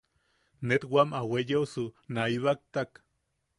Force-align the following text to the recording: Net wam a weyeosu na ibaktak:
Net 0.67 0.83
wam 0.93 1.09
a 1.19 1.21
weyeosu 1.31 1.85
na 2.13 2.21
ibaktak: 2.35 2.91